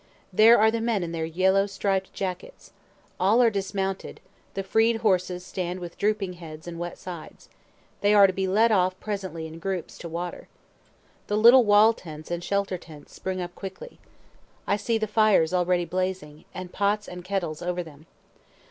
[0.33, 2.71] There are the men in their yellow striped jackets.
[3.19, 4.19] All are dismounted;
[4.55, 7.49] the freed horses stand with drooping heads and wet sides;
[7.99, 10.47] they are to be led off presently in groups, to water.
[11.27, 13.99] The little wall tents and shelter tents spring up quickly.
[14.65, 18.07] I see the fires already blazing, and pots and kettles over them.